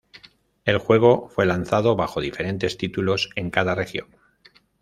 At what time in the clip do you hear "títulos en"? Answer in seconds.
2.75-3.51